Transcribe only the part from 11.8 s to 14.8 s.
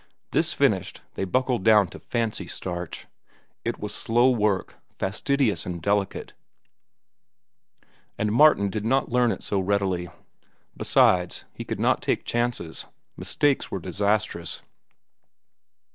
take chances. Mistakes were disastrous.